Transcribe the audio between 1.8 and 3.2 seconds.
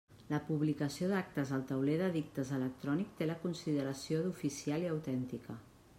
d'edictes electrònic